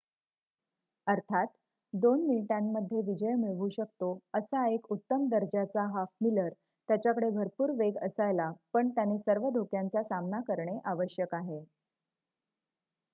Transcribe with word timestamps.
अर्थात 1.07 1.47
2 1.93 2.13
मिनिटांमध्ये 2.19 3.01
विजय 3.03 3.35
मिळवू 3.35 3.67
शकतो 3.71 4.09
असा 4.33 4.65
एक 4.69 4.91
उत्तम 4.91 5.27
दर्जाचा 5.29 5.85
हाफ-मिलर 5.91 6.49
त्याच्याकडे 6.89 7.29
भरपूर 7.31 7.71
वेग 7.77 7.97
असायला 8.03 8.51
पण 8.73 8.89
त्याने 8.91 9.17
सर्व 9.19 9.49
धोक्यांचा 9.51 10.03
सामना 10.03 10.41
करणे 10.47 10.77
आवश्यक 10.85 11.35
आहे 11.35 11.63